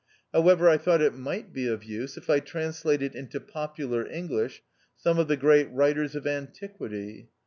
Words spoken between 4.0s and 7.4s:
English some of the great writers of antiquity.